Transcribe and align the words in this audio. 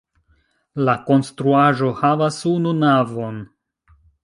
La 0.87 0.95
konstruaĵo 1.09 1.91
havas 2.01 2.41
unu 2.55 2.75
navon. 2.81 3.41